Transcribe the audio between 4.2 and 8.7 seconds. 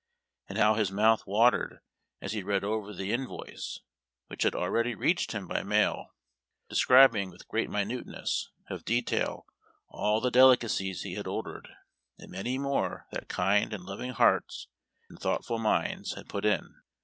which had already reached him by mail, describing with great minuteness